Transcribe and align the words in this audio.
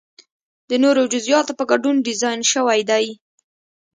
د 0.69 0.71
نورو 0.83 1.01
جزئیاتو 1.13 1.53
په 1.59 1.63
ګډون 1.71 1.95
ډیزاین 2.07 2.39
شوی 2.51 2.81
دی. 2.89 3.05